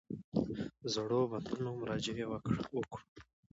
زړو 0.93 1.19
متنونو 1.31 1.71
مراجعې 1.81 2.25
وکړو. 2.29 2.61